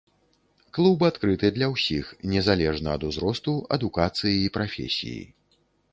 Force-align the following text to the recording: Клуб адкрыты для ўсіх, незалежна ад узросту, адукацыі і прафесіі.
Клуб 0.75 1.03
адкрыты 1.09 1.51
для 1.57 1.67
ўсіх, 1.73 2.05
незалежна 2.33 2.95
ад 2.97 3.01
узросту, 3.11 3.53
адукацыі 3.77 4.35
і 4.41 4.53
прафесіі. 4.57 5.23